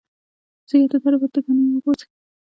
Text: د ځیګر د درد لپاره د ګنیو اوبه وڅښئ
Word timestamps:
د 0.63 0.63
ځیګر 0.69 0.87
د 0.91 0.93
درد 1.03 1.13
لپاره 1.21 1.31
د 1.33 1.37
ګنیو 1.45 1.73
اوبه 1.75 1.89
وڅښئ 1.91 2.09